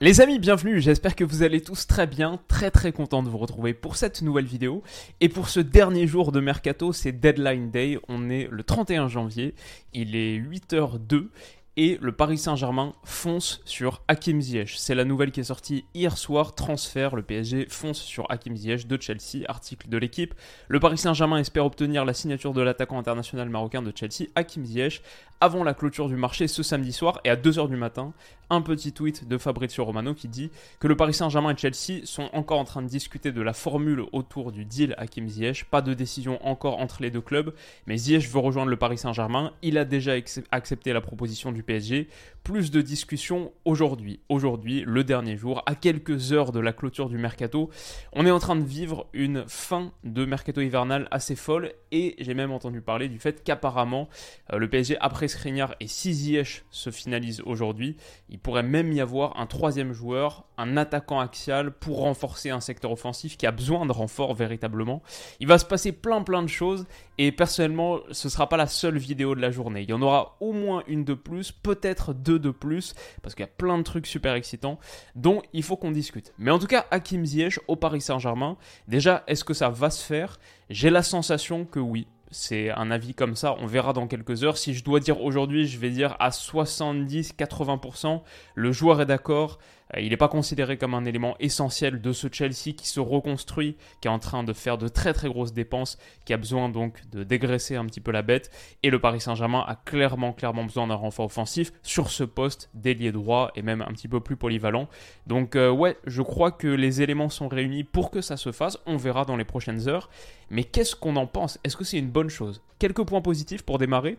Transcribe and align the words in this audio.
Les 0.00 0.20
amis, 0.20 0.38
bienvenue, 0.38 0.80
j'espère 0.80 1.16
que 1.16 1.24
vous 1.24 1.42
allez 1.42 1.60
tous 1.60 1.88
très 1.88 2.06
bien, 2.06 2.38
très 2.46 2.70
très 2.70 2.92
content 2.92 3.24
de 3.24 3.28
vous 3.28 3.38
retrouver 3.38 3.74
pour 3.74 3.96
cette 3.96 4.22
nouvelle 4.22 4.44
vidéo. 4.44 4.84
Et 5.20 5.28
pour 5.28 5.48
ce 5.48 5.58
dernier 5.58 6.06
jour 6.06 6.30
de 6.30 6.38
Mercato, 6.38 6.92
c'est 6.92 7.10
Deadline 7.10 7.72
Day, 7.72 7.98
on 8.06 8.30
est 8.30 8.46
le 8.48 8.62
31 8.62 9.08
janvier, 9.08 9.56
il 9.94 10.14
est 10.14 10.38
8h02 10.38 11.30
et 11.78 11.96
le 12.02 12.10
Paris 12.10 12.38
Saint-Germain 12.38 12.92
fonce 13.04 13.60
sur 13.64 14.02
Hakim 14.08 14.40
Ziyech. 14.40 14.76
C'est 14.76 14.96
la 14.96 15.04
nouvelle 15.04 15.30
qui 15.30 15.38
est 15.38 15.44
sortie 15.44 15.84
hier 15.94 16.18
soir, 16.18 16.56
transfert, 16.56 17.14
le 17.14 17.22
PSG 17.22 17.66
fonce 17.68 18.00
sur 18.00 18.28
Hakim 18.32 18.56
Ziyech 18.56 18.88
de 18.88 19.00
Chelsea, 19.00 19.44
article 19.46 19.88
de 19.88 19.96
l'équipe. 19.96 20.34
Le 20.66 20.80
Paris 20.80 20.98
Saint-Germain 20.98 21.38
espère 21.38 21.64
obtenir 21.64 22.04
la 22.04 22.14
signature 22.14 22.52
de 22.52 22.62
l'attaquant 22.62 22.98
international 22.98 23.48
marocain 23.48 23.80
de 23.80 23.92
Chelsea, 23.94 24.28
Hakim 24.34 24.64
Ziyech, 24.64 25.02
avant 25.40 25.62
la 25.62 25.72
clôture 25.72 26.08
du 26.08 26.16
marché 26.16 26.48
ce 26.48 26.64
samedi 26.64 26.92
soir 26.92 27.20
et 27.24 27.30
à 27.30 27.36
2h 27.36 27.68
du 27.68 27.76
matin, 27.76 28.12
un 28.50 28.60
petit 28.60 28.92
tweet 28.92 29.28
de 29.28 29.38
Fabrizio 29.38 29.84
Romano 29.84 30.14
qui 30.14 30.26
dit 30.26 30.50
que 30.80 30.88
le 30.88 30.96
Paris 30.96 31.14
Saint-Germain 31.14 31.54
et 31.54 31.56
Chelsea 31.56 32.00
sont 32.04 32.28
encore 32.32 32.58
en 32.58 32.64
train 32.64 32.82
de 32.82 32.88
discuter 32.88 33.30
de 33.30 33.42
la 33.42 33.52
formule 33.52 34.04
autour 34.12 34.50
du 34.50 34.64
deal 34.64 34.94
Hakim 34.98 35.28
Ziyech. 35.28 35.64
Pas 35.66 35.80
de 35.80 35.94
décision 35.94 36.44
encore 36.44 36.80
entre 36.80 37.02
les 37.02 37.10
deux 37.12 37.20
clubs, 37.20 37.54
mais 37.86 37.96
Ziyech 37.96 38.28
veut 38.28 38.40
rejoindre 38.40 38.70
le 38.70 38.76
Paris 38.76 38.98
Saint-Germain. 38.98 39.52
Il 39.62 39.78
a 39.78 39.84
déjà 39.84 40.14
accepté 40.50 40.92
la 40.92 41.00
proposition 41.00 41.52
du 41.52 41.62
PSG. 41.68 42.08
Plus 42.44 42.70
de 42.70 42.80
discussions 42.80 43.52
aujourd'hui. 43.66 44.20
Aujourd'hui, 44.30 44.82
le 44.86 45.04
dernier 45.04 45.36
jour, 45.36 45.62
à 45.66 45.74
quelques 45.74 46.32
heures 46.32 46.50
de 46.50 46.60
la 46.60 46.72
clôture 46.72 47.10
du 47.10 47.18
mercato, 47.18 47.68
on 48.14 48.24
est 48.24 48.30
en 48.30 48.38
train 48.38 48.56
de 48.56 48.64
vivre 48.64 49.06
une 49.12 49.44
fin 49.46 49.92
de 50.02 50.24
mercato 50.24 50.62
hivernal 50.62 51.08
assez 51.10 51.36
folle 51.36 51.72
et 51.92 52.16
j'ai 52.18 52.32
même 52.32 52.50
entendu 52.50 52.80
parler 52.80 53.08
du 53.08 53.18
fait 53.18 53.44
qu'apparemment 53.44 54.08
euh, 54.52 54.58
le 54.58 54.68
PSG 54.68 54.96
après 55.00 55.28
Skriniar 55.28 55.74
et 55.80 55.86
Ziyech 55.86 56.64
se 56.70 56.90
finalise 56.90 57.42
aujourd'hui, 57.44 57.96
il 58.30 58.38
pourrait 58.38 58.62
même 58.62 58.94
y 58.94 59.02
avoir 59.02 59.38
un 59.38 59.46
troisième 59.46 59.92
joueur, 59.92 60.46
un 60.56 60.78
attaquant 60.78 61.20
axial 61.20 61.70
pour 61.70 62.00
renforcer 62.00 62.48
un 62.48 62.60
secteur 62.60 62.92
offensif 62.92 63.36
qui 63.36 63.46
a 63.46 63.52
besoin 63.52 63.84
de 63.84 63.92
renfort 63.92 64.34
véritablement. 64.34 65.02
Il 65.40 65.48
va 65.48 65.58
se 65.58 65.66
passer 65.66 65.92
plein 65.92 66.22
plein 66.22 66.42
de 66.42 66.48
choses 66.48 66.86
et 67.18 67.30
personnellement, 67.30 68.00
ce 68.10 68.30
sera 68.30 68.48
pas 68.48 68.56
la 68.56 68.68
seule 68.68 68.96
vidéo 68.96 69.34
de 69.34 69.40
la 69.40 69.50
journée. 69.50 69.82
Il 69.82 69.90
y 69.90 69.92
en 69.92 70.00
aura 70.00 70.36
au 70.40 70.52
moins 70.52 70.82
une 70.86 71.04
de 71.04 71.14
plus, 71.14 71.52
peut-être 71.62 72.12
deux 72.12 72.38
de 72.38 72.50
plus, 72.50 72.94
parce 73.22 73.34
qu'il 73.34 73.44
y 73.44 73.48
a 73.48 73.52
plein 73.52 73.78
de 73.78 73.82
trucs 73.82 74.06
super 74.06 74.34
excitants 74.34 74.78
dont 75.14 75.42
il 75.52 75.62
faut 75.62 75.76
qu'on 75.76 75.90
discute. 75.90 76.32
Mais 76.38 76.50
en 76.50 76.58
tout 76.58 76.66
cas, 76.66 76.86
Hakim 76.90 77.24
Ziyech 77.24 77.60
au 77.68 77.76
Paris 77.76 78.00
Saint-Germain, 78.00 78.56
déjà, 78.86 79.24
est-ce 79.26 79.44
que 79.44 79.54
ça 79.54 79.68
va 79.68 79.90
se 79.90 80.04
faire? 80.04 80.38
J'ai 80.70 80.90
la 80.90 81.02
sensation 81.02 81.64
que 81.64 81.80
oui. 81.80 82.06
C'est 82.30 82.70
un 82.70 82.90
avis 82.90 83.14
comme 83.14 83.36
ça, 83.36 83.56
on 83.58 83.66
verra 83.66 83.94
dans 83.94 84.06
quelques 84.06 84.44
heures. 84.44 84.58
Si 84.58 84.74
je 84.74 84.84
dois 84.84 85.00
dire 85.00 85.22
aujourd'hui, 85.22 85.66
je 85.66 85.78
vais 85.78 85.88
dire 85.88 86.14
à 86.20 86.28
70-80%, 86.28 88.20
le 88.54 88.72
joueur 88.72 89.00
est 89.00 89.06
d'accord, 89.06 89.58
il 89.96 90.10
n'est 90.10 90.16
pas 90.16 90.28
considéré 90.28 90.76
comme 90.76 90.94
un 90.94 91.04
élément 91.04 91.36
essentiel 91.40 92.00
de 92.00 92.12
ce 92.12 92.28
Chelsea 92.30 92.74
qui 92.76 92.88
se 92.88 93.00
reconstruit, 93.00 93.76
qui 94.00 94.08
est 94.08 94.10
en 94.10 94.18
train 94.18 94.44
de 94.44 94.52
faire 94.52 94.76
de 94.78 94.88
très 94.88 95.12
très 95.12 95.28
grosses 95.28 95.52
dépenses, 95.52 95.98
qui 96.24 96.32
a 96.32 96.36
besoin 96.36 96.68
donc 96.68 97.08
de 97.10 97.24
dégraisser 97.24 97.76
un 97.76 97.86
petit 97.86 98.00
peu 98.00 98.10
la 98.10 98.22
bête. 98.22 98.50
Et 98.82 98.90
le 98.90 99.00
Paris 99.00 99.20
Saint-Germain 99.20 99.64
a 99.66 99.76
clairement 99.76 100.32
clairement 100.32 100.64
besoin 100.64 100.86
d'un 100.86 100.94
renfort 100.94 101.26
offensif 101.26 101.72
sur 101.82 102.10
ce 102.10 102.24
poste 102.24 102.70
d'ailier 102.74 103.12
droit 103.12 103.50
et 103.54 103.62
même 103.62 103.82
un 103.82 103.92
petit 103.92 104.08
peu 104.08 104.20
plus 104.20 104.36
polyvalent. 104.36 104.88
Donc 105.26 105.56
euh, 105.56 105.70
ouais, 105.70 105.96
je 106.06 106.22
crois 106.22 106.50
que 106.50 106.68
les 106.68 107.02
éléments 107.02 107.30
sont 107.30 107.48
réunis 107.48 107.84
pour 107.84 108.10
que 108.10 108.20
ça 108.20 108.36
se 108.36 108.52
fasse. 108.52 108.78
On 108.86 108.96
verra 108.96 109.24
dans 109.24 109.36
les 109.36 109.44
prochaines 109.44 109.88
heures. 109.88 110.10
Mais 110.50 110.64
qu'est-ce 110.64 110.96
qu'on 110.96 111.16
en 111.16 111.26
pense? 111.26 111.58
Est-ce 111.64 111.76
que 111.76 111.84
c'est 111.84 111.98
une 111.98 112.10
bonne 112.10 112.30
chose? 112.30 112.62
Quelques 112.78 113.04
points 113.04 113.20
positifs 113.20 113.62
pour 113.62 113.78
démarrer? 113.78 114.18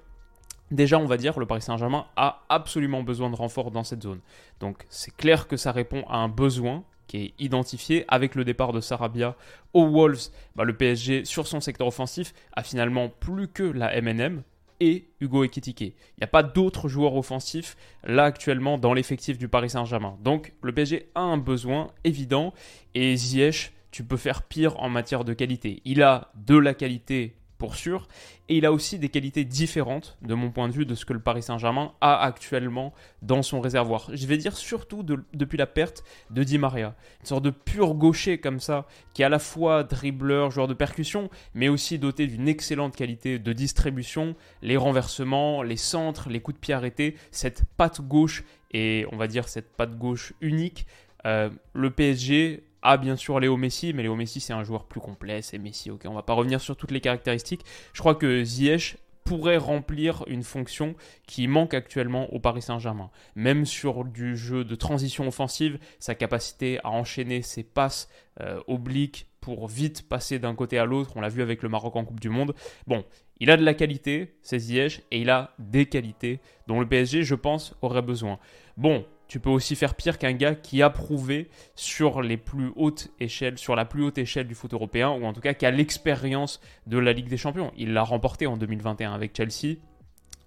Déjà, 0.72 1.00
on 1.00 1.06
va 1.06 1.18
dire, 1.18 1.40
le 1.40 1.46
Paris 1.46 1.62
Saint-Germain 1.62 2.06
a 2.16 2.44
absolument 2.50 3.02
besoin 3.02 3.30
de 3.30 3.35
renfort 3.35 3.72
dans 3.72 3.84
cette 3.84 4.03
zone. 4.03 4.19
Donc, 4.59 4.85
c'est 4.90 5.16
clair 5.16 5.47
que 5.47 5.57
ça 5.57 5.72
répond 5.72 6.03
à 6.07 6.18
un 6.18 6.30
besoin 6.30 6.84
qui 7.07 7.18
est 7.18 7.34
identifié 7.40 8.06
avec 8.07 8.35
le 8.35 8.46
départ 8.46 8.72
de 8.72 8.80
Sarabia 8.80 9.35
aux 9.74 9.88
Wolves. 9.88 10.30
Bah, 10.56 10.63
le 10.63 10.78
PSG, 10.78 11.25
sur 11.25 11.47
son 11.47 11.59
secteur 11.59 11.88
offensif, 11.88 12.34
a 12.53 12.62
finalement 12.62 13.09
plus 13.09 13.47
que 13.47 13.63
la 13.63 14.00
MNM 14.00 14.44
et 14.80 15.09
Hugo 15.19 15.44
Ekitike. 15.44 15.81
Il 15.81 16.19
n'y 16.19 16.24
a 16.24 16.28
pas 16.28 16.44
d'autres 16.44 16.88
joueurs 16.88 17.16
offensifs 17.16 17.75
là 18.03 18.25
actuellement 18.25 18.78
dans 18.78 18.94
l'effectif 18.94 19.38
du 19.38 19.47
Paris 19.47 19.72
Saint-Germain. 19.72 20.18
Donc, 20.22 20.53
le 20.62 20.72
PSG 20.72 21.09
a 21.16 21.22
un 21.22 21.38
besoin 21.38 21.91
évident 22.03 22.53
et 22.94 23.16
Ziyech, 23.16 23.74
tu 23.91 24.03
peux 24.03 24.18
faire 24.18 24.44
pire 24.44 24.80
en 24.80 24.90
matière 24.90 25.25
de 25.25 25.34
qualité. 25.34 25.81
Il 25.86 26.03
a 26.03 26.31
de 26.36 26.56
la 26.56 26.75
qualité 26.75 27.36
pour 27.59 27.75
sûr. 27.75 28.07
Et 28.47 28.57
il 28.57 28.65
a 28.65 28.71
aussi 28.71 28.97
des 28.97 29.09
qualités 29.09 29.45
différentes, 29.45 30.17
de 30.23 30.33
mon 30.33 30.49
point 30.49 30.67
de 30.67 30.73
vue, 30.73 30.85
de 30.87 30.95
ce 30.95 31.05
que 31.05 31.13
le 31.13 31.19
Paris 31.19 31.43
Saint-Germain 31.43 31.93
a 32.01 32.19
actuellement 32.23 32.93
dans 33.21 33.43
son 33.43 33.61
réservoir. 33.61 34.09
Je 34.11 34.25
vais 34.25 34.37
dire 34.37 34.57
surtout 34.57 35.03
depuis 35.03 35.57
la 35.57 35.67
perte 35.67 36.03
de 36.31 36.43
Di 36.43 36.57
Maria. 36.57 36.95
Une 37.19 37.27
sorte 37.27 37.43
de 37.43 37.51
pur 37.51 37.93
gaucher 37.93 38.39
comme 38.39 38.59
ça, 38.59 38.87
qui 39.13 39.21
est 39.21 39.25
à 39.25 39.29
la 39.29 39.37
fois 39.37 39.83
dribbleur, 39.83 40.49
joueur 40.49 40.67
de 40.67 40.73
percussion, 40.73 41.29
mais 41.53 41.67
aussi 41.67 41.99
doté 41.99 42.25
d'une 42.25 42.47
excellente 42.47 42.95
qualité 42.95 43.37
de 43.37 43.53
distribution, 43.53 44.35
les 44.63 44.77
renversements, 44.77 45.61
les 45.61 45.77
centres, 45.77 46.29
les 46.29 46.39
coups 46.39 46.55
de 46.55 46.61
pied 46.61 46.73
arrêtés, 46.73 47.15
cette 47.29 47.65
patte 47.77 48.01
gauche 48.01 48.43
et 48.71 49.05
on 49.11 49.17
va 49.17 49.27
dire 49.27 49.47
cette 49.47 49.75
patte 49.75 49.97
gauche 49.97 50.33
unique. 50.41 50.87
Euh, 51.25 51.49
le 51.73 51.91
PSG 51.91 52.63
a 52.81 52.97
bien 52.97 53.16
sûr 53.16 53.40
Léo 53.40 53.57
Messi, 53.57 53.94
mais 53.94 54.03
Léo 54.03 54.16
Messi 54.16 54.40
c'est 54.40 54.53
un 54.53 54.63
joueur 54.63 54.85
plus 54.85 55.01
complet, 55.01 55.41
c'est 55.41 55.57
Messi, 55.57 55.91
ok, 55.91 56.03
on 56.06 56.13
va 56.13 56.23
pas 56.23 56.34
revenir 56.34 56.62
sur 56.62 56.75
toutes 56.75 56.91
les 56.91 57.01
caractéristiques. 57.01 57.66
Je 57.94 58.00
crois 58.00 58.16
que 58.16 58.44
Ziyech 58.44 58.97
pourrait 59.29 59.57
remplir 59.57 60.23
une 60.25 60.41
fonction 60.41 60.95
qui 61.28 61.47
manque 61.47 61.75
actuellement 61.75 62.34
au 62.34 62.39
Paris 62.39 62.63
Saint-Germain. 62.63 63.12
Même 63.35 63.63
sur 63.68 64.03
du 64.03 64.35
jeu 64.35 64.63
de 64.63 64.73
transition 64.73 65.28
offensive, 65.28 65.78
sa 66.00 66.16
capacité 66.16 66.79
à 66.84 66.89
enchaîner 66.89 67.44
ses 67.44 67.62
passes 67.62 68.09
euh, 68.41 68.59
obliques 68.66 69.28
pour 69.39 69.68
vite 69.68 70.09
passer 70.09 70.39
d'un 70.39 70.56
côté 70.56 70.79
à 70.79 70.85
l'autre, 70.85 71.12
on 71.16 71.22
l'a 71.22 71.29
vu 71.29 71.44
avec 71.44 71.62
le 71.62 71.69
Maroc 71.69 71.95
en 71.95 72.06
Coupe 72.06 72.19
du 72.19 72.29
Monde. 72.29 72.56
Bon, 72.88 73.06
il 73.39 73.51
a 73.51 73.57
de 73.57 73.63
la 73.63 73.75
qualité, 73.75 74.35
c'est 74.41 74.57
Ziyech, 74.57 75.03
et 75.12 75.22
il 75.22 75.29
a 75.29 75.53
des 75.59 75.85
qualités 75.85 76.39
dont 76.66 76.79
le 76.79 76.88
PSG, 76.88 77.22
je 77.22 77.35
pense, 77.35 77.75
aurait 77.84 78.01
besoin. 78.01 78.39
Bon, 78.78 79.06
tu 79.29 79.40
peux 79.40 79.51
aussi 79.51 79.75
faire 79.75 79.94
pire 79.94 80.17
qu'un 80.17 80.34
gars 80.34 80.56
qui 80.56 80.81
a 80.81 80.90
prouvé 80.90 81.50
sur 81.75 82.22
les 82.22 82.35
plus 82.35 82.72
hautes 82.75 83.09
échelles, 83.19 83.59
sur 83.59 83.75
la 83.75 83.85
plus 83.85 84.03
haute 84.03 84.17
échelle 84.17 84.47
du 84.47 84.56
foot 84.56 84.73
européen, 84.73 85.12
ou 85.12 85.23
en 85.23 85.34
tout 85.34 85.40
cas 85.40 85.53
qui 85.53 85.67
a 85.67 85.72
l'expérience 85.72 86.59
de 86.88 86.97
la 86.97 87.13
Ligue 87.13 87.29
des 87.29 87.38
Champions. 87.38 87.72
Il 87.78 87.94
l'a 87.94 88.01
remporté 88.01 88.47
en 88.47 88.57
2021 88.57 89.13
avec 89.13 89.38
Chelsea. 89.38 89.78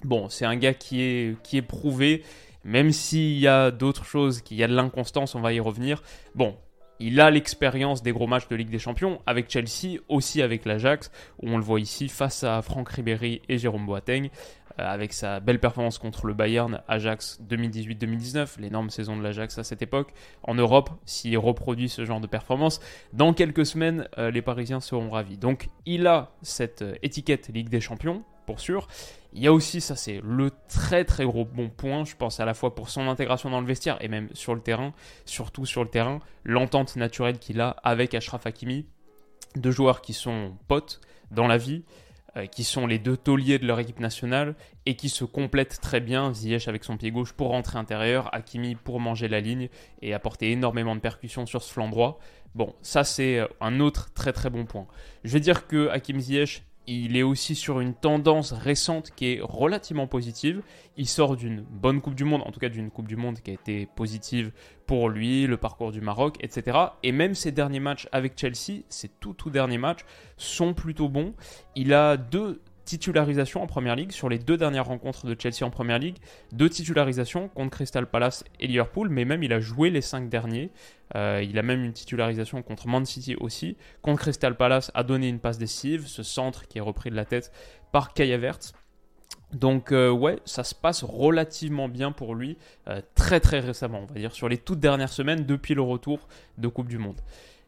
Bon, 0.03 0.29
c'est 0.29 0.45
un 0.45 0.57
gars 0.57 0.75
qui 0.75 1.01
est, 1.01 1.41
qui 1.43 1.57
est 1.57 1.63
prouvé, 1.63 2.25
même 2.65 2.91
s'il 2.91 3.39
y 3.39 3.47
a 3.47 3.71
d'autres 3.71 4.05
choses, 4.05 4.43
qu'il 4.43 4.57
y 4.57 4.65
a 4.65 4.69
de 4.69 4.75
l'inconstance, 4.75 5.37
on 5.37 5.41
va 5.41 5.53
y 5.53 5.61
revenir. 5.61 6.03
Bon, 6.35 6.57
il 7.05 7.21
a 7.21 7.31
l'expérience 7.31 8.03
des 8.03 8.13
gros 8.13 8.29
matchs 8.29 8.47
de 8.49 8.55
Ligue 8.55 8.71
des 8.71 8.79
Champions 8.79 9.21
avec 9.27 9.51
Chelsea, 9.51 9.99
aussi 10.09 10.41
avec 10.41 10.65
l'Ajax, 10.65 11.11
où 11.41 11.51
on 11.51 11.57
le 11.57 11.63
voit 11.65 11.81
ici 11.81 12.09
face 12.09 12.45
à 12.45 12.63
Franck 12.63 12.91
Ribéry 12.91 13.43
et 13.49 13.59
Jérôme 13.59 13.87
Boateng. 13.87 14.29
Euh, 14.79 14.91
avec 14.91 15.13
sa 15.13 15.41
belle 15.41 15.59
performance 15.59 15.99
contre 15.99 16.27
le 16.27 16.35
Bayern, 16.35 16.81
Ajax 16.89 17.41
2018-2019, 17.49 18.59
l'énorme 18.59 18.89
saison 18.91 19.17
de 19.17 19.23
l'Ajax 19.23 19.59
à 19.59 19.65
cette 19.65 19.83
époque. 19.83 20.13
En 20.43 20.55
Europe, 20.55 20.91
s'il 21.05 21.37
reproduit 21.37 21.89
ce 21.89 22.05
genre 22.05 22.21
de 22.21 22.27
performance, 22.27 22.81
dans 23.13 23.35
quelques 23.35 23.67
semaines, 23.67 24.09
euh, 24.19 24.31
les 24.31 24.41
Parisiens 24.41 24.81
seront 24.81 25.11
ravis. 25.11 25.37
Donc 25.37 25.69
il 25.85 26.07
a 26.07 26.31
cette 26.43 26.83
euh, 26.83 26.95
étiquette 27.03 27.49
Ligue 27.49 27.69
des 27.69 27.81
Champions, 27.81 28.23
pour 28.47 28.61
sûr. 28.61 28.87
Il 29.35 29.43
y 29.43 29.47
a 29.47 29.53
aussi, 29.53 29.81
ça 29.81 29.95
c'est 29.95 30.21
le 30.25 30.51
très 30.69 31.05
très 31.05 31.25
gros 31.25 31.45
bon 31.45 31.69
point, 31.69 32.05
je 32.05 32.17
pense 32.17 32.41
à 32.41 32.45
la 32.45 32.55
fois 32.55 32.75
pour 32.75 32.89
son 32.89 33.09
intégration 33.09 33.51
dans 33.51 33.61
le 33.61 33.67
vestiaire 33.67 33.99
et 34.01 34.09
même 34.09 34.29
sur 34.33 34.55
le 34.55 34.61
terrain, 34.61 34.95
surtout 35.27 35.67
sur 35.67 35.83
le 35.83 35.91
terrain, 35.91 36.21
l'entente 36.45 36.97
naturelle 36.97 37.39
qu'il 37.39 37.61
a 37.61 37.71
avec 37.83 38.15
Ashraf 38.15 38.47
Hakimi, 38.47 38.87
deux 39.57 39.71
joueurs 39.71 40.01
qui 40.01 40.13
sont 40.13 40.57
potes 40.69 41.01
dans 41.31 41.47
la 41.47 41.59
vie, 41.59 41.83
qui 42.51 42.65
sont 42.65 42.87
les 42.87 42.99
deux 42.99 43.17
tauliers 43.17 43.59
de 43.59 43.67
leur 43.67 43.79
équipe 43.79 44.01
nationale 44.01 44.55
et 44.87 44.97
qui 44.97 45.09
se 45.09 45.25
complètent 45.25 45.81
très 45.81 46.01
bien. 46.01 46.33
Ziyech 46.33 46.69
avec 46.69 46.85
son 46.85 46.97
pied 46.97 47.11
gauche 47.11 47.33
pour 47.33 47.49
rentrer 47.49 47.79
intérieur, 47.79 48.35
Hakimi 48.35 48.75
pour 48.75 49.01
manger 49.01 49.29
la 49.29 49.41
ligne 49.41 49.69
et 50.01 50.15
apporter 50.15 50.51
énormément 50.51 50.95
de 50.95 51.01
percussions 51.01 51.47
sur 51.47 51.63
ce 51.63 51.73
flanc 51.73 51.89
droit. 51.89 52.19
Bon, 52.55 52.75
ça 52.83 53.05
c'est 53.05 53.39
euh, 53.39 53.47
un 53.61 53.81
autre 53.81 54.13
très 54.13 54.33
très 54.33 54.51
bon 54.51 54.65
point. 54.65 54.87
Je 55.25 55.33
vais 55.33 55.41
dire 55.41 55.67
que 55.67 55.89
Hakim 55.89 56.21
Ziyech 56.21 56.63
il 56.87 57.17
est 57.17 57.23
aussi 57.23 57.55
sur 57.55 57.81
une 57.81 57.95
tendance 57.95 58.53
récente 58.53 59.13
qui 59.15 59.33
est 59.33 59.41
relativement 59.41 60.07
positive. 60.07 60.63
Il 60.97 61.07
sort 61.07 61.37
d'une 61.37 61.61
bonne 61.61 62.01
Coupe 62.01 62.15
du 62.15 62.25
Monde, 62.25 62.43
en 62.45 62.51
tout 62.51 62.61
cas 62.61 62.69
d'une 62.69 62.91
Coupe 62.91 63.07
du 63.07 63.17
Monde 63.17 63.39
qui 63.41 63.51
a 63.51 63.55
été 63.55 63.87
positive 63.87 64.51
pour 64.87 65.09
lui, 65.09 65.47
le 65.47 65.57
parcours 65.57 65.93
du 65.93 66.01
Maroc, 66.01 66.37
etc. 66.41 66.79
Et 67.03 67.13
même 67.13 67.35
ses 67.35 67.53
derniers 67.53 67.81
matchs 67.81 68.09
avec 68.11 68.39
Chelsea, 68.39 68.83
ses 68.89 69.09
tout 69.09 69.33
tout 69.33 69.51
derniers 69.51 69.79
matchs, 69.79 70.05
sont 70.37 70.75
plutôt 70.75 71.09
bons. 71.09 71.35
Il 71.77 71.95
a 71.95 72.17
deux 72.17 72.61
titularisation 72.93 73.63
en 73.63 73.67
première 73.67 73.97
ligue 73.97 74.13
sur 74.13 74.29
les 74.29 74.39
deux 74.39 74.59
dernières 74.59 74.85
rencontres 74.85 75.27
de 75.27 75.35
Chelsea 75.39 75.65
en 75.65 75.71
première 75.71 75.99
ligue. 75.99 76.19
Deux 76.53 76.69
titularisations 76.69 77.49
contre 77.49 77.71
Crystal 77.71 78.07
Palace 78.07 78.45
et 78.61 78.67
Liverpool, 78.67 79.09
mais 79.09 79.25
même 79.25 79.43
il 79.43 79.53
a 79.55 79.61
joué 79.61 79.89
les 79.89 80.03
cinq 80.03 80.29
derniers. 80.29 80.71
Euh, 81.17 81.43
il 81.43 81.59
a 81.59 81.63
même 81.63 81.83
une 81.85 81.95
titularisation 81.95 82.63
contre 82.63 82.89
Man 82.89 83.07
City 83.07 83.35
aussi. 83.37 83.79
Contre 84.03 84.21
Crystal 84.21 84.57
Palace, 84.57 84.91
a 84.95 85.05
donné 85.05 85.29
une 85.29 85.39
passe 85.39 85.57
décisive, 85.57 86.07
ce 86.07 86.23
centre 86.23 86.69
qui 86.69 86.79
est 86.79 86.83
repris 86.83 87.09
de 87.09 87.17
la 87.17 87.25
tête 87.25 87.51
par 87.93 88.13
Kai 88.13 88.31
Havertz. 88.31 88.75
Donc 89.55 89.91
euh, 89.93 90.11
ouais, 90.11 90.39
ça 90.45 90.65
se 90.65 90.75
passe 90.75 91.03
relativement 91.03 91.89
bien 91.89 92.13
pour 92.13 92.35
lui, 92.35 92.59
euh, 92.89 93.01
très 93.15 93.41
très 93.41 93.61
récemment, 93.61 94.01
on 94.03 94.13
va 94.13 94.21
dire, 94.21 94.33
sur 94.33 94.49
les 94.49 94.59
toutes 94.59 94.81
dernières 94.81 95.13
semaines 95.13 95.47
depuis 95.47 95.75
le 95.75 95.83
retour 95.83 96.29
de 96.59 96.69
Coupe 96.69 96.89
du 96.89 96.99
Monde. 96.99 97.21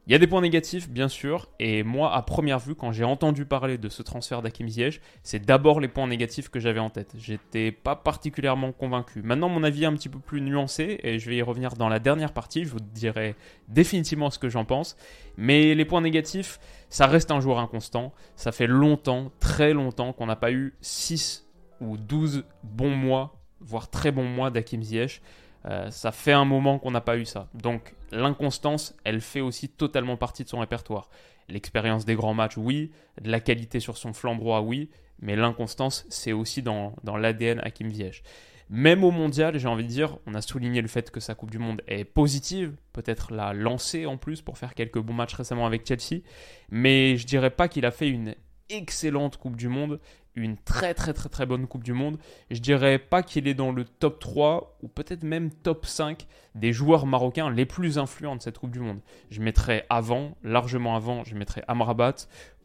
Il 0.07 0.13
y 0.13 0.15
a 0.15 0.19
des 0.19 0.27
points 0.27 0.43
négatifs, 0.43 0.91
bien 0.91 1.09
sûr, 1.09 1.49
et 1.59 1.83
moi, 1.83 2.15
à 2.15 2.21
première 2.21 2.59
vue, 2.59 2.75
quand 2.75 2.93
j'ai 2.93 3.05
entendu 3.05 3.47
parler 3.47 3.79
de 3.79 3.89
ce 3.89 4.03
transfert 4.03 4.43
d'Akim 4.43 4.69
Ziyech, 4.69 5.01
c'est 5.23 5.39
d'abord 5.39 5.81
les 5.81 5.89
points 5.89 6.07
négatifs 6.07 6.51
que 6.51 6.61
j'avais 6.61 6.79
en 6.79 6.91
tête. 6.91 7.15
J'étais 7.17 7.73
pas 7.73 7.97
particulièrement 7.97 8.73
convaincu. 8.73 9.23
Maintenant, 9.23 9.49
mon 9.49 9.65
avis 9.65 9.85
est 9.85 9.87
un 9.87 9.95
petit 9.95 10.11
peu 10.11 10.19
plus 10.19 10.43
nuancé, 10.43 11.01
et 11.03 11.19
je 11.19 11.31
vais 11.31 11.37
y 11.37 11.43
revenir 11.43 11.73
dans 11.73 11.89
la 11.89 12.01
dernière 12.01 12.35
partie, 12.35 12.65
je 12.65 12.69
vous 12.69 12.81
dirai 12.81 13.35
définitivement 13.69 14.29
ce 14.29 14.39
que 14.39 14.51
j'en 14.51 14.67
pense. 14.67 14.99
Mais 15.39 15.75
les 15.75 15.87
points 15.87 16.03
négatifs, 16.03 16.61
ça 16.91 17.07
reste 17.07 17.31
un 17.31 17.41
joueur 17.41 17.59
inconstant. 17.59 18.13
Ça 18.37 18.53
fait 18.53 18.67
longtemps, 18.67 19.33
très 19.41 19.73
longtemps, 19.73 20.13
qu'on 20.13 20.27
n'a 20.27 20.37
pas 20.37 20.53
eu 20.53 20.75
6 20.83 21.49
ou 21.81 21.97
12 21.97 22.45
bons 22.63 22.95
mois, 22.95 23.41
voire 23.61 23.89
très 23.89 24.13
bons 24.13 24.29
mois 24.29 24.51
d'Akim 24.51 24.83
Ziyech. 24.83 25.23
Euh, 25.67 25.91
ça 25.91 26.13
fait 26.13 26.33
un 26.33 26.45
moment 26.45 26.79
qu'on 26.79 26.91
n'a 26.91 27.01
pas 27.01 27.17
eu 27.17 27.25
ça. 27.25 27.49
Donc 27.55 27.95
l'inconstance, 28.13 28.95
elle 29.05 29.21
fait 29.21 29.41
aussi 29.41 29.69
totalement 29.69 30.17
partie 30.17 30.45
de 30.45 30.49
son 30.49 30.61
répertoire. 30.61 31.09
L'expérience 31.49 32.05
des 32.05 32.15
grands 32.15 32.35
matchs, 32.35 32.57
oui. 32.57 32.91
De 33.21 33.31
la 33.31 33.41
qualité 33.41 33.81
sur 33.81 33.97
son 33.97 34.13
flanc 34.13 34.35
droit, 34.37 34.61
oui. 34.61 34.91
Mais 35.21 35.37
l'inconstance, 35.37 36.07
c'est 36.09 36.33
aussi 36.33 36.63
dans, 36.63 36.95
dans 37.05 37.17
l'ADN 37.17 37.61
Hakim 37.63 37.91
Ziyech. 37.91 38.23
Même 38.71 39.05
au 39.05 39.11
mondial, 39.11 39.59
j'ai 39.59 39.69
envie 39.69 39.85
de 39.85 39.89
dire, 39.89 40.17
on 40.27 40.35
a 40.35 40.41
souligné 40.41 40.81
le 40.81 40.89
fait 40.89 41.11
que 41.11 41.21
sa 41.21 41.35
Coupe 41.35 41.51
du 41.51 41.59
Monde 41.59 41.83
est 41.87 42.05
positive, 42.05 42.75
peut-être 42.93 43.33
la 43.33 43.53
lancer 43.53 44.07
en 44.07 44.17
plus 44.17 44.41
pour 44.41 44.57
faire 44.57 44.75
quelques 44.75 44.99
bons 44.99 45.13
matchs 45.13 45.35
récemment 45.35 45.67
avec 45.67 45.87
Chelsea, 45.87 46.23
mais 46.71 47.19
je 47.19 47.27
dirais 47.27 47.51
pas 47.51 47.69
qu'il 47.69 47.85
a 47.85 47.91
fait 47.91 48.09
une 48.09 48.35
excellente 48.71 49.37
Coupe 49.37 49.57
du 49.57 49.69
Monde, 49.69 50.01
une 50.35 50.57
très 50.57 50.95
très 50.95 51.13
très 51.13 51.29
très 51.29 51.47
bonne 51.47 51.67
Coupe 51.67 51.85
du 51.85 51.93
Monde. 51.93 52.19
Je 52.51 52.61
dirais 52.61 52.99
pas 52.99 53.23
qu'il 53.23 53.47
est 53.49 53.55
dans 53.55 53.73
le 53.73 53.85
top 53.85 54.19
3 54.19 54.79
ou 54.83 54.89
peut-être 54.89 55.23
même 55.23 55.51
top 55.51 55.87
5 55.87 56.27
des 56.55 56.73
joueurs 56.73 57.07
marocains 57.07 57.51
les 57.51 57.67
plus 57.67 57.99
influents 57.99 58.37
de 58.37 58.43
cette 58.43 58.59
Coupe 58.59 58.73
du 58.73 58.81
Monde. 58.81 59.01
Je 59.31 59.41
mettrais 59.41 59.87
avant, 59.91 60.37
largement 60.43 60.97
avant, 60.97 61.25
je 61.25 61.35
mettrais 61.35 61.65
Amrabat, 61.69 62.15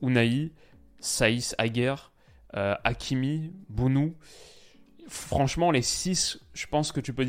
Ounaï, 0.01 0.51
Saïs 0.99 1.55
Aguer, 1.57 1.95
euh, 2.55 2.75
Hakimi, 2.83 3.53
Bounou. 3.69 4.15
Franchement, 5.07 5.71
les 5.71 5.81
6, 5.81 6.39
je 6.53 6.67
pense 6.67 6.91
que 6.91 6.99
tu 6.99 7.13
peux 7.13 7.28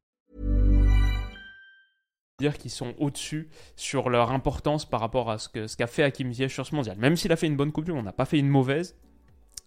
Dire 2.41 2.57
qu'ils 2.57 2.71
sont 2.71 2.93
au-dessus 2.97 3.49
sur 3.75 4.09
leur 4.09 4.31
importance 4.31 4.85
par 4.85 4.99
rapport 4.99 5.31
à 5.31 5.37
ce 5.37 5.47
qu'a 5.47 5.67
ce 5.67 5.77
qu'a 5.77 5.87
fait 5.87 6.03
Hakim 6.03 6.33
Ziyech 6.33 6.51
sur 6.51 6.65
ce 6.65 6.75
mondial. 6.75 6.97
Même 6.97 7.15
s'il 7.15 7.31
a 7.31 7.35
fait 7.35 7.47
une 7.47 7.55
bonne 7.55 7.71
Coupe 7.71 7.85
du 7.85 7.93
Monde, 7.93 8.05
n'a 8.05 8.11
pas 8.11 8.25
fait 8.25 8.39
une 8.39 8.49
mauvaise, 8.49 8.97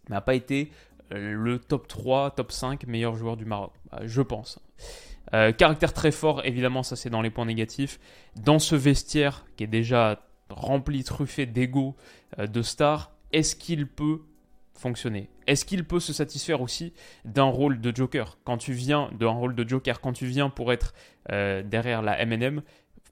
mais 0.09 0.17
n'a 0.17 0.21
pas 0.21 0.35
été 0.35 0.71
euh, 1.13 1.33
le 1.35 1.59
top 1.59 1.89
3, 1.89 2.33
top 2.33 2.53
5 2.53 2.87
meilleur 2.87 3.17
joueur 3.17 3.37
du 3.37 3.45
Maroc, 3.45 3.73
euh, 3.95 4.01
je 4.05 4.23
pense. 4.23 4.61
Euh, 5.33 5.53
caractère 5.53 5.93
très 5.93 6.13
fort, 6.13 6.45
évidemment, 6.45 6.83
ça 6.83 6.97
c'est 6.97 7.11
dans 7.11 7.23
les 7.23 7.31
points 7.31 7.47
négatifs. 7.47 7.99
Dans 8.37 8.59
ce 8.59 8.77
vestiaire 8.77 9.47
qui 9.57 9.65
est 9.65 9.69
déjà 9.69 10.23
rempli, 10.51 11.03
truffé 11.05 11.47
d'ego, 11.47 11.97
de 12.39 12.63
stars, 12.63 13.13
est-ce 13.33 13.57
qu'il 13.57 13.87
peut 13.87 14.21
fonctionner 14.75 15.31
Est-ce 15.47 15.65
qu'il 15.65 15.85
peut 15.85 16.01
se 16.01 16.13
satisfaire 16.13 16.61
aussi 16.61 16.93
d'un 17.25 17.45
rôle 17.45 17.81
de 17.81 17.95
Joker 17.95 18.39
Quand 18.45 18.59
tu 18.59 18.73
viens 18.73 19.11
d'un 19.19 19.31
rôle 19.31 19.55
de 19.55 19.69
Joker, 19.69 20.01
quand 20.01 20.13
tu 20.13 20.27
viens 20.27 20.51
pour 20.51 20.73
être 20.73 20.95
euh, 21.31 21.63
derrière 21.63 22.03
la 22.03 22.25
MNM, 22.25 22.63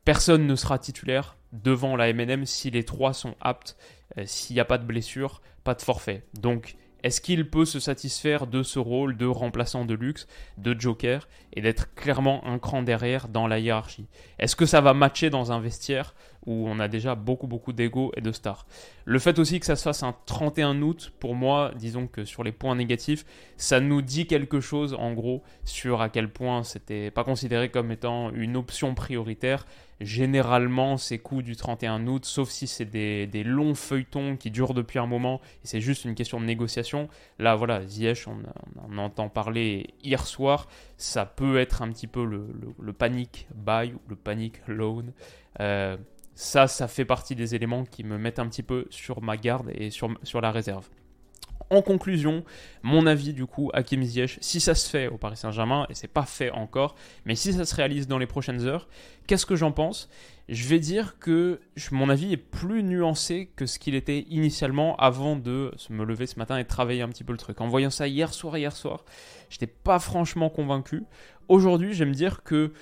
personne 0.04 0.46
ne 0.46 0.56
sera 0.56 0.78
titulaire 0.78 1.36
devant 1.52 1.96
la 1.96 2.12
MNM 2.12 2.46
si 2.46 2.70
les 2.70 2.84
trois 2.84 3.12
sont 3.12 3.34
aptes, 3.40 3.76
euh, 4.18 4.24
s'il 4.26 4.54
n'y 4.54 4.60
a 4.60 4.64
pas 4.64 4.78
de 4.78 4.84
blessure, 4.84 5.42
pas 5.64 5.74
de 5.74 5.82
forfait. 5.82 6.24
Donc 6.34 6.76
est-ce 7.02 7.20
qu'il 7.20 7.50
peut 7.50 7.64
se 7.64 7.80
satisfaire 7.80 8.46
de 8.46 8.62
ce 8.62 8.78
rôle 8.78 9.16
de 9.16 9.26
remplaçant 9.26 9.84
de 9.84 9.94
luxe, 9.94 10.26
de 10.58 10.78
joker, 10.78 11.28
et 11.52 11.60
d'être 11.60 11.94
clairement 11.94 12.46
un 12.46 12.58
cran 12.58 12.82
derrière 12.82 13.28
dans 13.28 13.46
la 13.46 13.58
hiérarchie? 13.58 14.06
Est-ce 14.38 14.56
que 14.56 14.66
ça 14.66 14.80
va 14.80 14.94
matcher 14.94 15.30
dans 15.30 15.52
un 15.52 15.60
vestiaire 15.60 16.14
où 16.46 16.68
on 16.68 16.80
a 16.80 16.88
déjà 16.88 17.14
beaucoup 17.14 17.46
beaucoup 17.46 17.72
d'ego 17.72 18.12
et 18.16 18.20
de 18.20 18.32
stars? 18.32 18.66
Le 19.04 19.18
fait 19.18 19.38
aussi 19.38 19.58
que 19.58 19.66
ça 19.66 19.76
se 19.76 19.82
fasse 19.82 20.02
un 20.02 20.14
31 20.26 20.80
août, 20.82 21.12
pour 21.18 21.34
moi, 21.34 21.72
disons 21.76 22.06
que 22.06 22.24
sur 22.24 22.44
les 22.44 22.52
points 22.52 22.76
négatifs, 22.76 23.24
ça 23.56 23.80
nous 23.80 24.02
dit 24.02 24.26
quelque 24.26 24.60
chose 24.60 24.94
en 24.94 25.12
gros 25.12 25.42
sur 25.64 26.02
à 26.02 26.08
quel 26.08 26.32
point 26.32 26.62
c'était 26.62 27.10
pas 27.10 27.24
considéré 27.24 27.68
comme 27.68 27.90
étant 27.90 28.30
une 28.30 28.56
option 28.56 28.94
prioritaire 28.94 29.66
généralement 30.04 30.96
ces 30.96 31.18
coups 31.18 31.44
du 31.44 31.56
31 31.56 32.06
août, 32.06 32.24
sauf 32.24 32.48
si 32.50 32.66
c'est 32.66 32.84
des, 32.84 33.44
longs 33.44 33.74
feuilletons 33.74 34.36
qui 34.36 34.50
durent 34.50 34.74
depuis 34.74 34.98
un 34.98 35.06
moment 35.06 35.40
et 35.62 35.66
c'est 35.66 35.80
juste 35.80 36.04
une 36.04 36.14
question 36.14 36.40
de 36.40 36.44
négociation. 36.44 37.08
Là, 37.38 37.54
voilà, 37.54 37.86
Ziyech, 37.86 38.26
on, 38.28 38.38
on, 38.88 38.98
entend 38.98 39.28
parler 39.28 39.94
hier 40.02 40.26
soir, 40.26 40.68
ça 40.96 41.26
peut 41.26 41.58
être 41.58 41.82
un 41.82 41.90
petit 41.90 42.06
peu 42.06 42.24
le, 42.24 42.46
le, 42.78 42.92
panic 42.92 43.46
buy 43.54 43.92
ou 43.92 44.00
le 44.08 44.16
panic 44.16 44.60
loan. 44.66 45.12
Euh, 45.60 45.96
ça, 46.34 46.66
ça 46.66 46.88
fait 46.88 47.04
partie 47.04 47.34
des 47.34 47.54
éléments 47.54 47.84
qui 47.84 48.04
me 48.04 48.18
mettent 48.18 48.38
un 48.38 48.48
petit 48.48 48.62
peu 48.62 48.86
sur 48.90 49.22
ma 49.22 49.36
garde 49.36 49.70
et 49.74 49.90
sur, 49.90 50.10
sur 50.22 50.40
la 50.40 50.50
réserve. 50.50 50.88
En 51.72 51.80
conclusion, 51.80 52.44
mon 52.82 53.06
avis 53.06 53.32
du 53.32 53.46
coup, 53.46 53.70
Hakim 53.72 54.02
Ziyech, 54.02 54.36
si 54.42 54.60
ça 54.60 54.74
se 54.74 54.90
fait 54.90 55.08
au 55.08 55.16
Paris 55.16 55.38
Saint-Germain, 55.38 55.86
et 55.88 55.94
c'est 55.94 56.06
pas 56.06 56.26
fait 56.26 56.50
encore, 56.50 56.96
mais 57.24 57.34
si 57.34 57.54
ça 57.54 57.64
se 57.64 57.74
réalise 57.74 58.06
dans 58.06 58.18
les 58.18 58.26
prochaines 58.26 58.66
heures, 58.66 58.88
qu'est-ce 59.26 59.46
que 59.46 59.56
j'en 59.56 59.72
pense? 59.72 60.10
Je 60.50 60.68
vais 60.68 60.78
dire 60.78 61.18
que 61.18 61.60
mon 61.90 62.10
avis 62.10 62.34
est 62.34 62.36
plus 62.36 62.82
nuancé 62.82 63.50
que 63.56 63.64
ce 63.64 63.78
qu'il 63.78 63.94
était 63.94 64.26
initialement 64.28 64.96
avant 64.96 65.34
de 65.34 65.72
me 65.88 66.04
lever 66.04 66.26
ce 66.26 66.38
matin 66.38 66.58
et 66.58 66.66
travailler 66.66 67.00
un 67.00 67.08
petit 67.08 67.24
peu 67.24 67.32
le 67.32 67.38
truc. 67.38 67.58
En 67.62 67.68
voyant 67.68 67.88
ça 67.88 68.06
hier 68.06 68.34
soir, 68.34 68.58
hier 68.58 68.76
soir, 68.76 69.06
j'étais 69.48 69.66
pas 69.66 69.98
franchement 69.98 70.50
convaincu. 70.50 71.04
Aujourd'hui, 71.48 71.94
je 71.94 72.00
vais 72.00 72.10
me 72.10 72.14
dire 72.14 72.42
que 72.42 72.74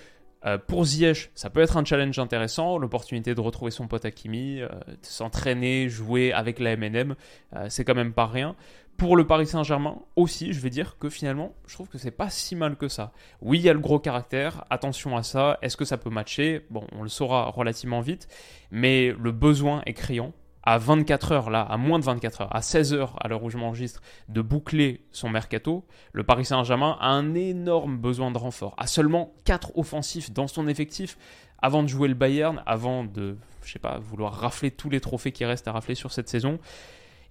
euh, 0.46 0.58
pour 0.58 0.84
Ziyech, 0.84 1.30
ça 1.34 1.50
peut 1.50 1.60
être 1.60 1.76
un 1.76 1.84
challenge 1.84 2.18
intéressant, 2.18 2.78
l'opportunité 2.78 3.34
de 3.34 3.40
retrouver 3.40 3.70
son 3.70 3.86
pote 3.88 4.04
Hakimi, 4.04 4.60
euh, 4.60 4.68
s'entraîner, 5.02 5.88
jouer 5.88 6.32
avec 6.32 6.58
la 6.58 6.76
MNM, 6.76 7.14
euh, 7.56 7.66
c'est 7.68 7.84
quand 7.84 7.94
même 7.94 8.12
pas 8.12 8.26
rien. 8.26 8.56
Pour 8.96 9.16
le 9.16 9.26
Paris 9.26 9.46
Saint-Germain 9.46 9.98
aussi, 10.16 10.52
je 10.52 10.60
vais 10.60 10.68
dire 10.68 10.98
que 10.98 11.08
finalement, 11.08 11.54
je 11.66 11.74
trouve 11.74 11.88
que 11.88 11.96
c'est 11.96 12.10
pas 12.10 12.28
si 12.28 12.54
mal 12.54 12.76
que 12.76 12.88
ça. 12.88 13.12
Oui, 13.40 13.58
il 13.58 13.62
y 13.62 13.70
a 13.70 13.72
le 13.72 13.78
gros 13.80 13.98
caractère, 13.98 14.64
attention 14.68 15.16
à 15.16 15.22
ça, 15.22 15.58
est-ce 15.62 15.76
que 15.76 15.86
ça 15.86 15.96
peut 15.96 16.10
matcher? 16.10 16.66
Bon, 16.70 16.86
on 16.92 17.02
le 17.02 17.08
saura 17.08 17.50
relativement 17.50 18.00
vite, 18.00 18.28
mais 18.70 19.14
le 19.18 19.32
besoin 19.32 19.82
est 19.86 19.94
criant 19.94 20.32
à 20.62 20.78
24 20.78 21.32
heures, 21.32 21.50
là, 21.50 21.62
à 21.62 21.76
moins 21.76 21.98
de 21.98 22.04
24 22.04 22.42
heures, 22.42 22.54
à 22.54 22.62
16 22.62 22.92
heures 22.92 23.16
à 23.20 23.28
l'heure 23.28 23.42
où 23.42 23.50
je 23.50 23.56
m'enregistre, 23.56 24.02
de 24.28 24.42
boucler 24.42 25.06
son 25.10 25.28
mercato, 25.28 25.84
le 26.12 26.22
Paris 26.22 26.44
Saint-Germain 26.44 26.96
a 27.00 27.08
un 27.08 27.34
énorme 27.34 27.96
besoin 27.96 28.30
de 28.30 28.38
renfort. 28.38 28.74
A 28.76 28.86
seulement 28.86 29.32
4 29.44 29.76
offensifs 29.78 30.32
dans 30.32 30.46
son 30.46 30.68
effectif 30.68 31.16
avant 31.62 31.82
de 31.82 31.88
jouer 31.88 32.08
le 32.08 32.14
Bayern, 32.14 32.62
avant 32.66 33.04
de, 33.04 33.36
je 33.64 33.72
sais 33.72 33.78
pas, 33.78 33.98
vouloir 33.98 34.34
rafler 34.34 34.70
tous 34.70 34.90
les 34.90 35.00
trophées 35.00 35.32
qui 35.32 35.44
restent 35.44 35.68
à 35.68 35.72
rafler 35.72 35.94
sur 35.94 36.12
cette 36.12 36.28
saison. 36.28 36.58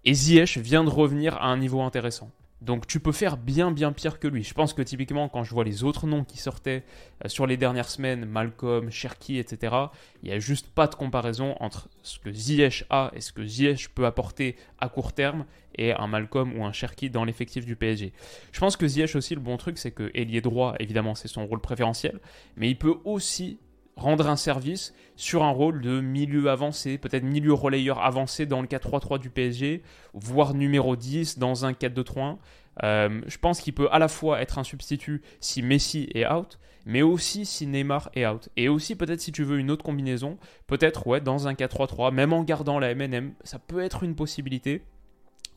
Et 0.06 0.14
Ziyech 0.14 0.58
vient 0.58 0.84
de 0.84 0.90
revenir 0.90 1.38
à 1.38 1.48
un 1.48 1.58
niveau 1.58 1.82
intéressant. 1.82 2.32
Donc 2.62 2.88
tu 2.88 3.00
peux 3.00 3.12
faire 3.12 3.38
bien 3.38 3.72
bien 3.72 3.92
pire 3.94 4.20
que 4.20 4.28
lui. 4.28 4.44
Je 4.44 4.54
pense 4.54 4.74
que 4.74 4.82
typiquement 4.82 5.30
quand 5.30 5.44
je 5.44 5.54
vois 5.54 5.64
les 5.64 5.84
autres 5.84 6.08
noms 6.08 6.24
qui 6.24 6.38
sortaient 6.38 6.84
euh, 7.24 7.30
sur 7.30 7.48
les 7.48 7.56
dernières 7.56 7.90
semaines, 7.90 8.26
Malcolm, 8.26 8.92
Cherky, 8.92 9.38
etc., 9.38 9.76
il 10.22 10.30
n'y 10.30 10.36
a 10.36 10.40
juste 10.40 10.68
pas 10.68 10.88
de 10.88 10.96
comparaison 10.96 11.56
entre 11.62 11.90
ce 12.04 12.20
que 12.20 12.32
Ziyech 12.32 12.86
a 12.90 13.12
et 13.14 13.22
ce 13.22 13.32
que 13.32 13.46
Ziyech 13.46 13.90
peut 13.90 14.06
apporter 14.06 14.58
à 14.80 14.90
court 14.90 15.14
terme 15.14 15.46
et 15.76 15.94
un 15.94 16.08
Malcolm 16.08 16.58
ou 16.58 16.66
un 16.66 16.74
Cherky 16.74 17.10
dans 17.10 17.24
l'effectif 17.24 17.66
du 17.66 17.78
PSG. 17.78 18.12
Je 18.52 18.60
pense 18.60 18.76
que 18.76 18.88
Ziyech 18.88 19.16
aussi 19.16 19.36
le 19.36 19.42
bon 19.42 19.56
truc 19.56 19.78
c'est 19.78 19.92
que 19.92 20.12
ailier 20.14 20.42
droit 20.42 20.76
évidemment 20.80 21.16
c'est 21.16 21.30
son 21.30 21.46
rôle 21.46 21.62
préférentiel, 21.62 22.20
mais 22.58 22.70
il 22.70 22.78
peut 22.78 22.98
aussi 23.06 23.60
rendre 24.00 24.28
un 24.28 24.36
service 24.36 24.94
sur 25.16 25.44
un 25.44 25.52
rôle 25.52 25.82
de 25.82 26.00
milieu 26.00 26.50
avancé, 26.50 26.98
peut-être 26.98 27.24
milieu 27.24 27.54
relayeur 27.54 28.02
avancé 28.02 28.46
dans 28.46 28.62
le 28.62 28.68
4-3-3 28.68 29.20
du 29.20 29.30
PSG, 29.30 29.84
voire 30.14 30.54
numéro 30.54 30.96
10 30.96 31.38
dans 31.38 31.66
un 31.66 31.74
4-2-3-1. 31.74 32.38
Euh, 32.84 33.22
je 33.28 33.38
pense 33.38 33.60
qu'il 33.60 33.74
peut 33.74 33.90
à 33.92 34.00
la 34.00 34.08
fois 34.08 34.42
être 34.42 34.58
un 34.58 34.64
substitut 34.64 35.22
si 35.42 35.62
Messi 35.62 36.10
est 36.14 36.26
out, 36.26 36.58
mais 36.86 37.02
aussi 37.02 37.46
si 37.46 37.68
Neymar 37.68 38.10
est 38.16 38.26
out. 38.26 38.50
Et 38.56 38.70
aussi 38.70 38.96
peut-être 38.96 39.20
si 39.20 39.32
tu 39.32 39.44
veux 39.44 39.60
une 39.60 39.72
autre 39.72 39.84
combinaison, 39.84 40.38
peut-être 40.68 41.06
ouais, 41.08 41.20
dans 41.22 41.48
un 41.48 41.54
4-3-3, 41.54 42.14
même 42.14 42.34
en 42.34 42.44
gardant 42.44 42.80
la 42.80 42.96
MNM, 42.96 43.34
ça 43.44 43.60
peut 43.60 43.82
être 43.82 44.04
une 44.04 44.16
possibilité. 44.16 44.84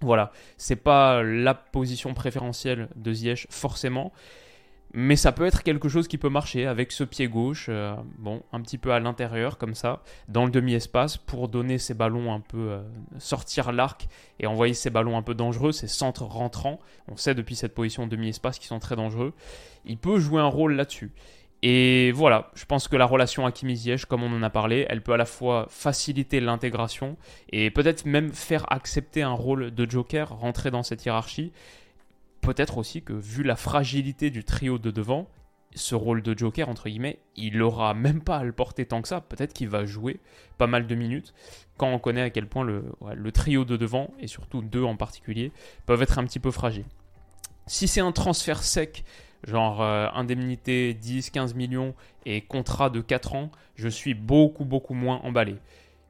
Voilà, 0.00 0.32
c'est 0.56 0.76
pas 0.76 1.22
la 1.22 1.54
position 1.54 2.12
préférentielle 2.12 2.88
de 2.96 3.12
Ziyech 3.12 3.46
forcément, 3.50 4.12
mais 4.94 5.16
ça 5.16 5.32
peut 5.32 5.46
être 5.46 5.62
quelque 5.62 5.88
chose 5.88 6.06
qui 6.06 6.18
peut 6.18 6.28
marcher 6.28 6.66
avec 6.66 6.92
ce 6.92 7.04
pied 7.04 7.26
gauche, 7.26 7.66
euh, 7.68 7.94
un 8.52 8.60
petit 8.60 8.78
peu 8.78 8.92
à 8.92 9.00
l'intérieur 9.00 9.56
comme 9.56 9.74
ça, 9.74 10.02
dans 10.28 10.44
le 10.44 10.50
demi-espace 10.50 11.16
pour 11.16 11.48
donner 11.48 11.78
ces 11.78 11.94
ballons 11.94 12.32
un 12.32 12.40
peu 12.40 12.58
euh, 12.58 12.82
sortir 13.18 13.72
l'arc 13.72 14.06
et 14.38 14.46
envoyer 14.46 14.74
ces 14.74 14.90
ballons 14.90 15.16
un 15.16 15.22
peu 15.22 15.34
dangereux, 15.34 15.72
ces 15.72 15.88
centres 15.88 16.24
rentrants. 16.24 16.78
On 17.08 17.16
sait 17.16 17.34
depuis 17.34 17.56
cette 17.56 17.74
position 17.74 18.06
demi-espace 18.06 18.58
qu'ils 18.58 18.68
sont 18.68 18.80
très 18.80 18.96
dangereux. 18.96 19.32
Il 19.86 19.96
peut 19.96 20.18
jouer 20.18 20.42
un 20.42 20.46
rôle 20.46 20.74
là-dessus. 20.74 21.12
Et 21.64 22.10
voilà, 22.10 22.50
je 22.54 22.64
pense 22.64 22.88
que 22.88 22.96
la 22.96 23.06
relation 23.06 23.46
Hakimi 23.46 23.76
Ziyech, 23.76 24.04
comme 24.06 24.24
on 24.24 24.36
en 24.36 24.42
a 24.42 24.50
parlé, 24.50 24.84
elle 24.90 25.00
peut 25.00 25.12
à 25.12 25.16
la 25.16 25.24
fois 25.24 25.66
faciliter 25.70 26.40
l'intégration 26.40 27.16
et 27.50 27.70
peut-être 27.70 28.04
même 28.04 28.32
faire 28.32 28.70
accepter 28.72 29.22
un 29.22 29.32
rôle 29.32 29.70
de 29.72 29.88
joker, 29.88 30.28
rentrer 30.36 30.72
dans 30.72 30.82
cette 30.82 31.04
hiérarchie 31.04 31.52
peut-être 32.42 32.76
aussi 32.76 33.02
que 33.02 33.14
vu 33.14 33.42
la 33.42 33.56
fragilité 33.56 34.28
du 34.28 34.44
trio 34.44 34.78
de 34.78 34.90
devant, 34.90 35.28
ce 35.74 35.94
rôle 35.94 36.22
de 36.22 36.36
Joker, 36.36 36.68
entre 36.68 36.88
guillemets, 36.88 37.18
il 37.34 37.56
n'aura 37.58 37.94
même 37.94 38.20
pas 38.20 38.38
à 38.38 38.44
le 38.44 38.52
porter 38.52 38.84
tant 38.84 39.00
que 39.00 39.08
ça. 39.08 39.22
Peut-être 39.22 39.54
qu'il 39.54 39.68
va 39.68 39.86
jouer 39.86 40.20
pas 40.58 40.66
mal 40.66 40.86
de 40.86 40.94
minutes 40.94 41.32
quand 41.78 41.88
on 41.88 41.98
connaît 41.98 42.20
à 42.20 42.30
quel 42.30 42.46
point 42.46 42.64
le, 42.64 43.32
trio 43.32 43.64
de 43.64 43.76
devant, 43.76 44.12
et 44.20 44.26
surtout 44.26 44.60
deux 44.60 44.84
en 44.84 44.96
particulier, 44.96 45.50
peuvent 45.86 46.02
être 46.02 46.18
un 46.18 46.24
petit 46.24 46.40
peu 46.40 46.50
fragiles. 46.50 46.84
Si 47.66 47.88
c'est 47.88 48.00
un 48.00 48.12
transfert 48.12 48.62
sec, 48.62 49.04
genre 49.44 49.82
euh, 49.82 50.08
indemnité 50.14 50.96
10-15 51.00 51.54
millions 51.54 51.94
et 52.26 52.42
contrat 52.42 52.90
de 52.90 53.00
4 53.00 53.34
ans, 53.34 53.50
je 53.74 53.88
suis 53.88 54.14
beaucoup 54.14 54.64
beaucoup 54.64 54.94
moins 54.94 55.20
emballé. 55.24 55.56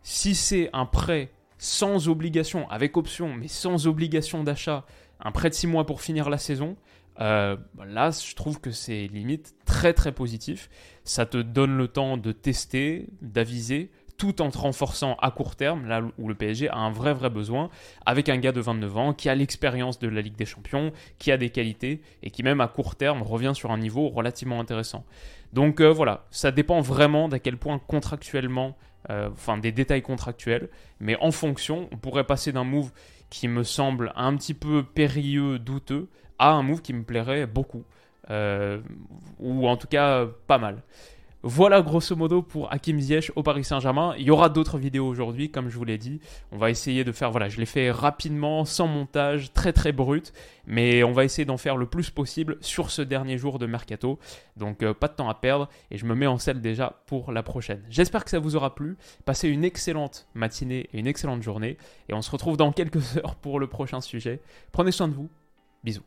Si 0.03 0.35
c'est 0.35 0.71
un 0.73 0.87
prêt 0.87 1.31
sans 1.59 2.09
obligation, 2.09 2.69
avec 2.71 2.97
option, 2.97 3.33
mais 3.35 3.47
sans 3.47 3.87
obligation 3.87 4.43
d'achat, 4.43 4.85
un 5.23 5.33
prêt 5.33 5.49
de 5.49 5.55
6 5.55 5.67
mois 5.67 5.87
pour 5.87 6.03
finir 6.03 6.31
la 6.31 6.39
saison, 6.39 6.77
euh, 7.21 7.57
là, 7.87 8.11
je 8.11 8.35
trouve 8.35 8.61
que 8.61 8.71
c'est 8.71 9.07
limite 9.07 9.55
très 9.67 9.93
très 9.93 10.13
positif. 10.13 10.71
Ça 11.05 11.27
te 11.27 11.39
donne 11.39 11.77
le 11.77 11.89
temps 11.89 12.17
de 12.17 12.33
tester, 12.33 13.09
d'aviser, 13.21 13.91
tout 14.23 14.41
en 14.41 14.51
te 14.51 14.59
renforçant 14.59 15.17
à 15.21 15.31
court 15.31 15.57
terme, 15.57 15.87
là 15.87 16.01
où 16.19 16.29
le 16.29 16.35
PSG 16.35 16.69
a 16.69 16.77
un 16.77 16.93
vrai 16.93 17.13
vrai 17.13 17.29
besoin, 17.29 17.71
avec 18.07 18.29
un 18.29 18.39
gars 18.39 18.53
de 18.53 18.61
29 18.61 18.97
ans 18.97 19.13
qui 19.15 19.29
a 19.29 19.35
l'expérience 19.35 19.99
de 19.99 20.09
la 20.09 20.21
Ligue 20.21 20.37
des 20.37 20.45
Champions, 20.45 20.93
qui 21.19 21.33
a 21.33 21.37
des 21.37 21.51
qualités 21.51 22.03
et 22.23 22.31
qui 22.31 22.43
même 22.43 22.61
à 22.61 22.69
court 22.69 22.95
terme 22.95 23.23
revient 23.23 23.53
sur 23.55 23.73
un 23.73 23.79
niveau 23.79 24.09
relativement 24.09 24.61
intéressant. 24.61 25.05
Donc 25.53 25.81
euh, 25.81 25.89
voilà, 25.93 26.25
ça 26.31 26.51
dépend 26.51 26.81
vraiment 26.81 27.29
d'à 27.29 27.41
quel 27.41 27.57
point 27.57 27.81
contractuellement, 27.81 28.77
euh, 29.11 29.29
enfin 29.33 29.59
des 29.59 29.73
détails 29.73 30.03
contractuels, 30.03 30.69
mais 31.01 31.17
en 31.17 31.33
fonction, 31.33 31.89
on 31.91 31.97
pourrait 31.97 32.25
passer 32.25 32.53
d'un 32.53 32.65
move 32.65 32.93
qui 33.33 33.49
me 33.49 33.65
semble 33.65 34.13
un 34.15 34.37
petit 34.37 34.53
peu 34.53 34.83
périlleux, 34.83 35.59
douteux, 35.59 36.09
à 36.39 36.51
un 36.51 36.63
move 36.63 36.83
qui 36.83 36.93
me 36.93 37.03
plairait 37.03 37.47
beaucoup. 37.47 37.83
Euh, 38.29 38.81
ou 39.41 39.67
en 39.67 39.77
tout 39.79 39.89
cas 39.89 40.27
pas 40.47 40.59
mal. 40.59 40.83
Voilà 41.45 41.83
grosso 41.83 42.15
modo 42.15 42.41
pour 42.41 42.73
Hakim 42.73 43.01
Ziyech 43.01 43.33
au 43.35 43.43
Paris 43.43 43.65
Saint-Germain. 43.65 44.15
Il 44.17 44.25
y 44.25 44.31
aura 44.31 44.49
d'autres 44.49 44.79
vidéos 44.79 45.09
aujourd'hui, 45.09 45.51
comme 45.51 45.71
je 45.71 45.77
vous 45.77 45.85
l'ai 45.85 45.99
dit. 45.99 46.21
On 46.53 46.57
va 46.57 46.71
essayer 46.71 47.03
de 47.03 47.11
faire, 47.11 47.33
voilà, 47.33 47.49
je 47.49 47.59
l'ai 47.59 47.67
fait 47.67 47.91
rapidement, 47.91 48.65
sans 48.65 48.87
montage, 48.87 49.53
très 49.53 49.73
très 49.73 49.91
brut, 49.91 50.33
mais 50.69 51.03
on 51.03 51.11
va 51.11 51.25
essayer 51.25 51.45
d'en 51.45 51.57
faire 51.57 51.77
le 51.77 51.87
plus 51.87 52.11
possible 52.11 52.59
sur 52.61 52.93
ce 52.93 53.03
dernier 53.03 53.39
jour 53.39 53.59
de 53.59 53.67
mercato. 53.67 54.21
Donc 54.57 54.85
euh, 54.85 54.95
pas 54.95 55.09
de 55.09 55.15
temps 55.15 55.29
à 55.29 55.35
perdre 55.35 55.69
et 55.91 55.99
je 55.99 56.07
me 56.07 56.15
mets 56.15 56.29
en 56.29 56.39
selle 56.39 56.61
déjà 56.61 57.03
pour 57.07 57.33
la 57.33 57.43
prochaine. 57.43 57.83
J'espère 57.91 58.23
que 58.23 58.31
ça 58.31 58.39
vous 58.39 58.55
aura 58.55 58.77
plu. 58.77 58.97
Passez 59.25 59.49
une 59.49 59.65
excellente 59.65 60.29
matinée 60.35 60.89
et 60.93 61.01
une 61.01 61.09
excellente 61.09 61.43
journée 61.43 61.77
et 62.09 62.15
on 62.15 62.23
se 62.23 62.31
retrouve 62.31 62.57
dans 62.57 62.71
quelques 62.71 63.17
heures 63.17 63.35
pour 63.35 63.59
le 63.59 63.67
prochain 63.67 64.01
sujet. 64.01 64.41
Prenez 64.71 64.93
soin 64.93 65.09
de 65.09 65.15
vous. 65.15 65.29
Bisous. 65.83 66.05